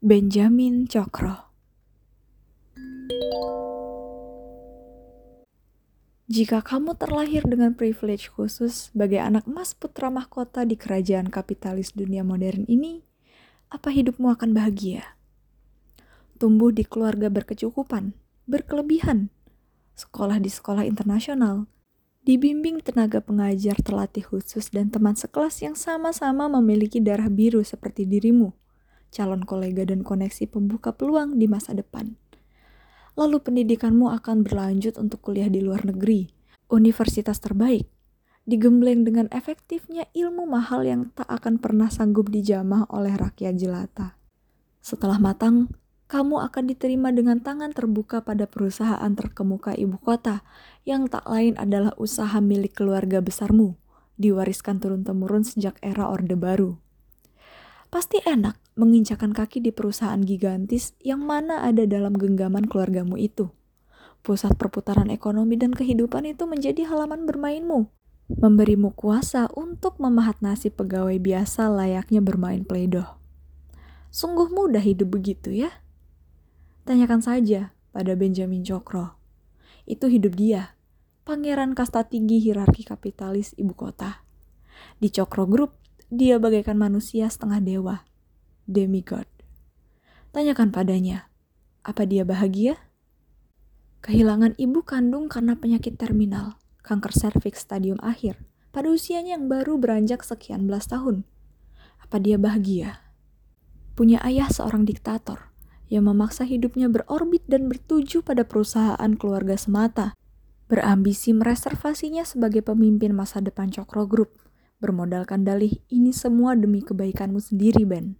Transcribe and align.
Benjamin 0.00 0.88
Cokro 0.88 1.52
Jika 6.24 6.64
kamu 6.64 6.96
terlahir 6.96 7.44
dengan 7.44 7.76
privilege 7.76 8.32
khusus 8.32 8.88
sebagai 8.88 9.20
anak 9.20 9.44
emas 9.44 9.76
putra 9.76 10.08
mahkota 10.08 10.64
di 10.64 10.80
kerajaan 10.80 11.28
kapitalis 11.28 11.92
dunia 11.92 12.24
modern 12.24 12.64
ini, 12.64 13.04
apa 13.68 13.92
hidupmu 13.92 14.32
akan 14.32 14.56
bahagia? 14.56 15.20
Tumbuh 16.40 16.72
di 16.72 16.88
keluarga 16.88 17.28
berkecukupan, 17.28 18.16
berkelebihan, 18.48 19.28
sekolah 20.00 20.40
di 20.40 20.48
sekolah 20.48 20.88
internasional, 20.88 21.68
dibimbing 22.24 22.80
tenaga 22.80 23.20
pengajar 23.20 23.76
terlatih 23.84 24.24
khusus 24.24 24.72
dan 24.72 24.88
teman 24.88 25.12
sekelas 25.12 25.60
yang 25.60 25.76
sama-sama 25.76 26.48
memiliki 26.48 27.04
darah 27.04 27.28
biru 27.28 27.60
seperti 27.60 28.08
dirimu 28.08 28.56
calon 29.10 29.42
kolega 29.42 29.84
dan 29.84 30.06
koneksi 30.06 30.46
pembuka 30.46 30.94
peluang 30.94 31.36
di 31.36 31.50
masa 31.50 31.74
depan. 31.74 32.14
Lalu 33.18 33.42
pendidikanmu 33.42 34.08
akan 34.22 34.46
berlanjut 34.46 34.96
untuk 34.96 35.20
kuliah 35.20 35.50
di 35.50 35.60
luar 35.60 35.82
negeri, 35.84 36.30
universitas 36.70 37.42
terbaik, 37.42 37.90
digembleng 38.46 39.02
dengan 39.02 39.26
efektifnya 39.34 40.06
ilmu 40.14 40.46
mahal 40.46 40.86
yang 40.86 41.10
tak 41.12 41.26
akan 41.26 41.58
pernah 41.58 41.90
sanggup 41.90 42.30
dijamah 42.30 42.86
oleh 42.88 43.12
rakyat 43.18 43.58
jelata. 43.58 44.16
Setelah 44.80 45.20
matang, 45.20 45.68
kamu 46.10 46.42
akan 46.42 46.64
diterima 46.66 47.14
dengan 47.14 47.38
tangan 47.38 47.70
terbuka 47.70 48.26
pada 48.26 48.50
perusahaan 48.50 49.12
terkemuka 49.14 49.78
ibu 49.78 49.94
kota 50.00 50.42
yang 50.82 51.06
tak 51.06 51.22
lain 51.30 51.54
adalah 51.54 51.94
usaha 52.00 52.34
milik 52.42 52.74
keluarga 52.74 53.22
besarmu, 53.22 53.78
diwariskan 54.18 54.82
turun-temurun 54.82 55.46
sejak 55.46 55.78
era 55.78 56.10
Orde 56.10 56.34
Baru. 56.34 56.82
Pasti 57.94 58.22
enak 58.22 58.59
menginjakan 58.78 59.34
kaki 59.34 59.58
di 59.58 59.70
perusahaan 59.74 60.20
gigantis 60.22 60.94
yang 61.02 61.24
mana 61.24 61.66
ada 61.66 61.86
dalam 61.86 62.14
genggaman 62.14 62.66
keluargamu 62.70 63.18
itu. 63.18 63.50
Pusat 64.20 64.60
perputaran 64.60 65.08
ekonomi 65.08 65.56
dan 65.56 65.72
kehidupan 65.72 66.28
itu 66.28 66.44
menjadi 66.44 66.84
halaman 66.86 67.24
bermainmu, 67.24 67.88
memberimu 68.36 68.92
kuasa 68.92 69.48
untuk 69.56 69.96
memahat 69.96 70.38
nasib 70.44 70.76
pegawai 70.76 71.16
biasa 71.16 71.72
layaknya 71.72 72.20
bermain 72.20 72.62
playdoh. 72.62 73.16
Sungguh 74.12 74.52
mudah 74.52 74.82
hidup 74.82 75.16
begitu 75.16 75.54
ya? 75.54 75.70
Tanyakan 76.84 77.24
saja 77.24 77.72
pada 77.96 78.12
Benjamin 78.12 78.60
Cokro. 78.60 79.16
Itu 79.88 80.12
hidup 80.12 80.36
dia, 80.36 80.76
pangeran 81.24 81.72
kasta 81.72 82.04
tinggi 82.04 82.42
hierarki 82.42 82.84
kapitalis 82.84 83.56
ibu 83.56 83.72
kota. 83.72 84.22
Di 85.00 85.08
Cokro 85.08 85.48
Group, 85.48 85.80
dia 86.12 86.36
bagaikan 86.36 86.76
manusia 86.76 87.30
setengah 87.30 87.62
dewa 87.62 88.09
demigod. 88.70 89.26
Tanyakan 90.30 90.70
padanya, 90.70 91.26
apa 91.82 92.06
dia 92.06 92.22
bahagia? 92.22 92.78
Kehilangan 94.00 94.54
ibu 94.56 94.86
kandung 94.86 95.26
karena 95.26 95.58
penyakit 95.58 95.98
terminal, 95.98 96.56
kanker 96.86 97.10
serviks 97.10 97.66
stadium 97.66 97.98
akhir, 97.98 98.38
pada 98.70 98.86
usianya 98.86 99.34
yang 99.34 99.50
baru 99.50 99.76
beranjak 99.76 100.22
sekian 100.22 100.70
belas 100.70 100.86
tahun. 100.86 101.26
Apa 101.98 102.22
dia 102.22 102.38
bahagia? 102.38 103.02
Punya 103.98 104.22
ayah 104.22 104.46
seorang 104.48 104.86
diktator 104.86 105.50
yang 105.90 106.06
memaksa 106.06 106.46
hidupnya 106.46 106.86
berorbit 106.86 107.42
dan 107.50 107.66
bertuju 107.66 108.22
pada 108.22 108.46
perusahaan 108.46 109.10
keluarga 109.18 109.58
semata, 109.58 110.14
berambisi 110.70 111.34
mereservasinya 111.34 112.22
sebagai 112.22 112.62
pemimpin 112.62 113.10
masa 113.10 113.42
depan 113.42 113.74
Cokro 113.74 114.06
Group, 114.06 114.38
bermodalkan 114.78 115.42
dalih 115.42 115.82
ini 115.90 116.14
semua 116.14 116.54
demi 116.54 116.80
kebaikanmu 116.80 117.42
sendiri, 117.42 117.82
Ben. 117.82 118.14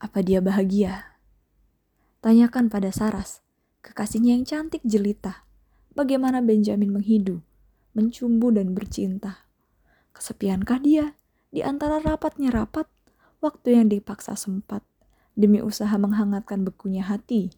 Apa 0.00 0.24
dia 0.24 0.40
bahagia? 0.40 1.20
Tanyakan 2.24 2.72
pada 2.72 2.88
Saras, 2.88 3.44
kekasihnya 3.84 4.32
yang 4.32 4.48
cantik 4.48 4.80
jelita, 4.80 5.44
bagaimana 5.92 6.40
Benjamin 6.40 6.88
menghidu, 6.88 7.44
mencumbu 7.92 8.48
dan 8.48 8.72
bercinta. 8.72 9.44
Kesepiankah 10.16 10.80
dia 10.80 11.20
di 11.52 11.60
antara 11.60 12.00
rapatnya 12.00 12.48
rapat, 12.48 12.88
waktu 13.44 13.76
yang 13.76 13.92
dipaksa 13.92 14.40
sempat, 14.40 14.80
demi 15.36 15.60
usaha 15.60 15.92
menghangatkan 16.00 16.64
bekunya 16.64 17.04
hati, 17.04 17.52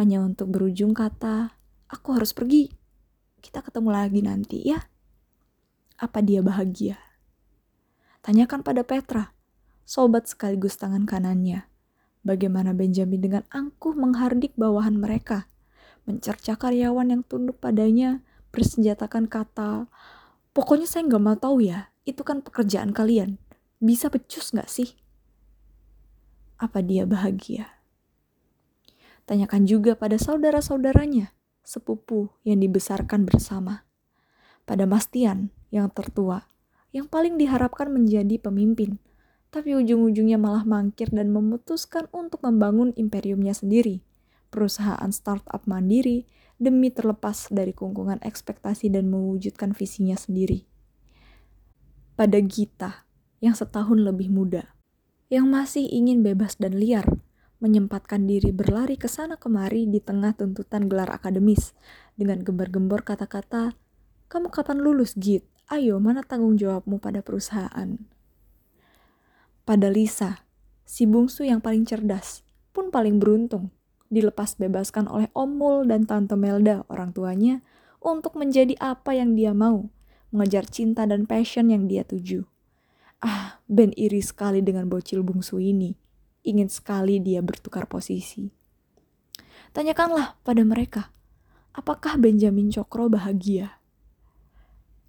hanya 0.00 0.24
untuk 0.24 0.48
berujung 0.56 0.96
kata, 0.96 1.60
aku 1.92 2.16
harus 2.16 2.32
pergi. 2.32 2.72
Kita 3.44 3.60
ketemu 3.60 3.92
lagi 3.92 4.24
nanti 4.24 4.64
ya. 4.64 4.80
Apa 6.00 6.24
dia 6.24 6.40
bahagia? 6.40 6.96
Tanyakan 8.24 8.64
pada 8.64 8.80
Petra, 8.80 9.35
sobat 9.86 10.26
sekaligus 10.26 10.74
tangan 10.74 11.06
kanannya. 11.06 11.70
Bagaimana 12.26 12.74
Benjamin 12.74 13.22
dengan 13.22 13.44
angkuh 13.54 13.94
menghardik 13.94 14.58
bawahan 14.58 14.98
mereka, 14.98 15.46
mencerca 16.10 16.58
karyawan 16.58 17.14
yang 17.14 17.22
tunduk 17.22 17.62
padanya, 17.62 18.26
bersenjatakan 18.50 19.30
kata, 19.30 19.86
pokoknya 20.50 20.90
saya 20.90 21.06
nggak 21.06 21.22
mau 21.22 21.38
tahu 21.38 21.62
ya, 21.62 21.94
itu 22.02 22.26
kan 22.26 22.42
pekerjaan 22.42 22.90
kalian. 22.90 23.38
Bisa 23.78 24.10
pecus 24.10 24.50
nggak 24.50 24.66
sih? 24.66 24.98
Apa 26.58 26.82
dia 26.82 27.06
bahagia? 27.06 27.78
Tanyakan 29.22 29.70
juga 29.70 29.94
pada 29.94 30.18
saudara-saudaranya, 30.18 31.30
sepupu 31.62 32.34
yang 32.42 32.58
dibesarkan 32.58 33.22
bersama. 33.22 33.86
Pada 34.66 34.82
Mastian 34.82 35.54
yang 35.70 35.90
tertua, 35.94 36.50
yang 36.90 37.06
paling 37.06 37.38
diharapkan 37.38 37.86
menjadi 37.86 38.38
pemimpin, 38.42 38.98
tapi 39.56 39.72
ujung-ujungnya 39.72 40.36
malah 40.36 40.68
mangkir 40.68 41.08
dan 41.08 41.32
memutuskan 41.32 42.12
untuk 42.12 42.44
membangun 42.44 42.92
imperiumnya 42.92 43.56
sendiri, 43.56 44.04
perusahaan 44.52 45.08
startup 45.08 45.64
mandiri 45.64 46.28
demi 46.60 46.92
terlepas 46.92 47.48
dari 47.48 47.72
kungkungan 47.72 48.20
ekspektasi 48.20 48.92
dan 48.92 49.08
mewujudkan 49.08 49.72
visinya 49.72 50.12
sendiri. 50.12 50.68
Pada 52.20 52.36
Gita, 52.44 53.08
yang 53.40 53.56
setahun 53.56 53.96
lebih 53.96 54.28
muda, 54.28 54.76
yang 55.32 55.48
masih 55.48 55.88
ingin 55.88 56.20
bebas 56.20 56.60
dan 56.60 56.76
liar, 56.76 57.08
menyempatkan 57.56 58.28
diri 58.28 58.52
berlari 58.52 59.00
ke 59.00 59.08
sana 59.08 59.40
kemari 59.40 59.88
di 59.88 60.04
tengah 60.04 60.36
tuntutan 60.36 60.84
gelar 60.84 61.08
akademis, 61.08 61.72
dengan 62.12 62.44
gembar-gembor 62.44 63.08
kata-kata, 63.08 63.72
kamu 64.28 64.52
kapan 64.52 64.84
lulus, 64.84 65.16
Git? 65.16 65.48
Ayo, 65.72 65.96
mana 65.96 66.20
tanggung 66.20 66.60
jawabmu 66.60 67.00
pada 67.00 67.24
perusahaan? 67.24 68.15
Pada 69.66 69.90
Lisa, 69.90 70.46
si 70.86 71.10
bungsu 71.10 71.42
yang 71.42 71.58
paling 71.58 71.82
cerdas, 71.82 72.46
pun 72.70 72.94
paling 72.94 73.18
beruntung, 73.18 73.74
dilepas 74.06 74.54
bebaskan 74.54 75.10
oleh 75.10 75.26
Om 75.34 75.50
Mul 75.58 75.78
dan 75.90 76.06
Tante 76.06 76.38
Melda, 76.38 76.86
orang 76.86 77.10
tuanya, 77.10 77.66
untuk 77.98 78.38
menjadi 78.38 78.78
apa 78.78 79.18
yang 79.18 79.34
dia 79.34 79.50
mau, 79.50 79.90
mengejar 80.30 80.70
cinta 80.70 81.02
dan 81.02 81.26
passion 81.26 81.66
yang 81.74 81.90
dia 81.90 82.06
tuju. 82.06 82.46
Ah, 83.18 83.58
Ben 83.66 83.90
iri 83.98 84.22
sekali 84.22 84.62
dengan 84.62 84.86
bocil 84.86 85.26
bungsu 85.26 85.58
ini. 85.58 85.98
Ingin 86.46 86.70
sekali 86.70 87.18
dia 87.18 87.42
bertukar 87.42 87.90
posisi. 87.90 88.46
Tanyakanlah 89.74 90.38
pada 90.46 90.62
mereka, 90.62 91.10
apakah 91.74 92.22
Benjamin 92.22 92.70
Cokro 92.70 93.10
bahagia? 93.10 93.82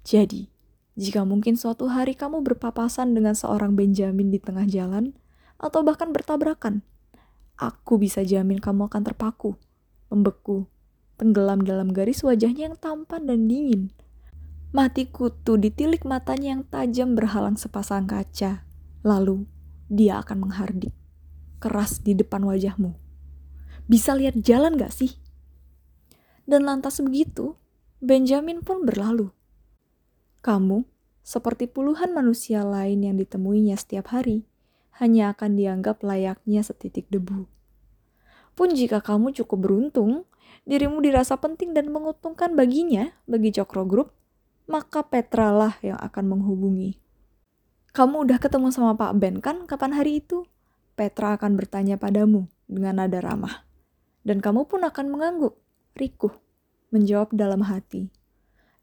Jadi, 0.00 0.48
jika 0.96 1.28
mungkin 1.28 1.60
suatu 1.60 1.92
hari 1.92 2.16
kamu 2.16 2.40
berpapasan 2.40 3.12
dengan 3.12 3.36
seorang 3.36 3.76
Benjamin 3.76 4.32
di 4.32 4.40
tengah 4.40 4.64
jalan, 4.64 5.12
atau 5.60 5.84
bahkan 5.84 6.08
bertabrakan, 6.08 6.80
aku 7.60 8.00
bisa 8.00 8.24
jamin 8.24 8.56
kamu 8.56 8.88
akan 8.88 9.04
terpaku, 9.04 9.60
membeku, 10.08 10.64
tenggelam 11.20 11.60
dalam 11.68 11.92
garis 11.92 12.24
wajahnya 12.24 12.72
yang 12.72 12.76
tampan 12.80 13.28
dan 13.28 13.44
dingin. 13.44 13.92
Mati 14.72 15.04
kutu 15.08 15.60
di 15.60 15.68
tilik 15.68 16.00
matanya 16.08 16.56
yang 16.56 16.64
tajam 16.64 17.12
berhalang 17.12 17.60
sepasang 17.60 18.08
kaca. 18.08 18.64
Lalu, 19.04 19.44
dia 19.92 20.20
akan 20.24 20.48
menghardik. 20.48 20.92
Keras 21.60 22.00
di 22.00 22.16
depan 22.16 22.44
wajahmu. 22.44 22.96
Bisa 23.84 24.16
lihat 24.16 24.40
jalan 24.40 24.80
gak 24.80 24.92
sih? 24.96 25.16
Dan 26.48 26.64
lantas 26.64 27.00
begitu, 27.04 27.56
Benjamin 28.00 28.60
pun 28.60 28.84
berlalu 28.84 29.32
kamu, 30.46 30.86
seperti 31.26 31.66
puluhan 31.66 32.14
manusia 32.14 32.62
lain 32.62 33.02
yang 33.02 33.18
ditemuinya 33.18 33.74
setiap 33.74 34.14
hari, 34.14 34.46
hanya 35.02 35.34
akan 35.34 35.58
dianggap 35.58 36.06
layaknya 36.06 36.62
setitik 36.62 37.10
debu. 37.10 37.50
Pun 38.54 38.68
jika 38.70 39.02
kamu 39.02 39.34
cukup 39.34 39.66
beruntung, 39.66 40.22
dirimu 40.62 41.02
dirasa 41.02 41.34
penting 41.34 41.74
dan 41.74 41.90
menguntungkan 41.90 42.54
baginya, 42.54 43.10
bagi 43.26 43.50
Cokro 43.50 43.90
Group, 43.90 44.14
maka 44.70 45.02
Petra 45.02 45.50
lah 45.50 45.74
yang 45.82 45.98
akan 45.98 46.38
menghubungi. 46.38 47.02
Kamu 47.90 48.22
udah 48.22 48.38
ketemu 48.38 48.70
sama 48.70 48.94
Pak 48.94 49.18
Ben 49.18 49.42
kan 49.42 49.66
kapan 49.66 49.98
hari 49.98 50.22
itu? 50.22 50.46
Petra 50.94 51.34
akan 51.34 51.58
bertanya 51.58 51.98
padamu 51.98 52.46
dengan 52.70 53.02
nada 53.02 53.18
ramah. 53.18 53.66
Dan 54.22 54.38
kamu 54.38 54.70
pun 54.70 54.86
akan 54.86 55.06
mengangguk, 55.10 55.58
rikuh, 55.98 56.32
menjawab 56.94 57.34
dalam 57.34 57.66
hati. 57.66 58.14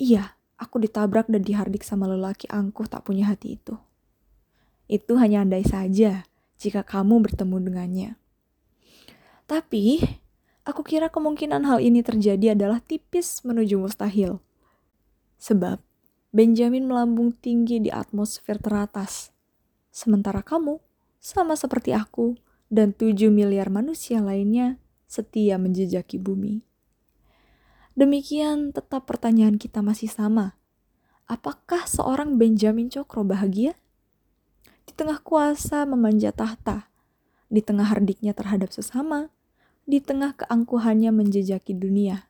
Iya, 0.00 0.39
aku 0.60 0.84
ditabrak 0.84 1.32
dan 1.32 1.40
dihardik 1.40 1.80
sama 1.80 2.04
lelaki 2.04 2.44
angkuh 2.52 2.84
tak 2.84 3.08
punya 3.08 3.32
hati 3.32 3.56
itu. 3.56 3.80
Itu 4.84 5.16
hanya 5.16 5.40
andai 5.40 5.64
saja 5.64 6.28
jika 6.60 6.84
kamu 6.84 7.24
bertemu 7.24 7.56
dengannya. 7.64 8.10
Tapi, 9.48 10.04
aku 10.68 10.84
kira 10.84 11.08
kemungkinan 11.08 11.64
hal 11.64 11.80
ini 11.80 12.04
terjadi 12.04 12.52
adalah 12.52 12.84
tipis 12.84 13.40
menuju 13.42 13.80
mustahil. 13.80 14.38
Sebab, 15.40 15.80
Benjamin 16.30 16.86
melambung 16.86 17.34
tinggi 17.34 17.82
di 17.82 17.90
atmosfer 17.90 18.60
teratas. 18.62 19.34
Sementara 19.90 20.46
kamu, 20.46 20.78
sama 21.18 21.58
seperti 21.58 21.90
aku, 21.90 22.38
dan 22.70 22.94
7 22.94 23.34
miliar 23.34 23.66
manusia 23.66 24.22
lainnya, 24.22 24.78
setia 25.10 25.58
menjejaki 25.58 26.22
bumi. 26.22 26.62
Demikian 28.00 28.72
tetap 28.72 29.04
pertanyaan 29.04 29.60
kita 29.60 29.84
masih 29.84 30.08
sama. 30.08 30.56
Apakah 31.28 31.84
seorang 31.84 32.40
Benjamin 32.40 32.88
Cokro 32.88 33.28
bahagia? 33.28 33.76
Di 34.88 34.96
tengah 34.96 35.20
kuasa 35.20 35.84
memanjat 35.84 36.40
tahta, 36.40 36.88
di 37.52 37.60
tengah 37.60 37.84
hardiknya 37.84 38.32
terhadap 38.32 38.72
sesama, 38.72 39.28
di 39.84 40.00
tengah 40.00 40.32
keangkuhannya 40.32 41.12
menjejaki 41.12 41.76
dunia. 41.76 42.24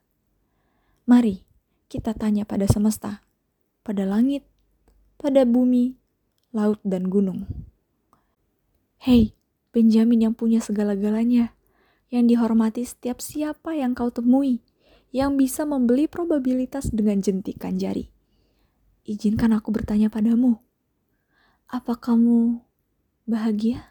Mari 1.06 1.46
kita 1.86 2.18
tanya 2.18 2.42
pada 2.42 2.66
semesta, 2.66 3.22
pada 3.86 4.02
langit, 4.02 4.42
pada 5.22 5.46
bumi, 5.46 5.94
laut, 6.50 6.82
dan 6.82 7.06
gunung. 7.06 7.46
Hei, 8.98 9.38
Benjamin 9.70 10.26
yang 10.26 10.34
punya 10.34 10.58
segala-galanya, 10.58 11.54
yang 12.10 12.26
dihormati 12.26 12.82
setiap 12.82 13.22
siapa 13.22 13.78
yang 13.78 13.94
kau 13.94 14.10
temui, 14.10 14.58
yang 15.10 15.34
bisa 15.34 15.66
membeli 15.66 16.06
probabilitas 16.06 16.90
dengan 16.90 17.18
jentikan 17.18 17.74
jari. 17.74 18.10
Izinkan 19.02 19.50
aku 19.50 19.74
bertanya 19.74 20.06
padamu, 20.06 20.62
apa 21.66 21.98
kamu 21.98 22.62
bahagia? 23.26 23.89